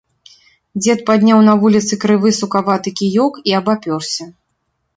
[0.81, 4.23] Дзед падняў на вуліцы крывы сукаваты кіёк і абапёрся.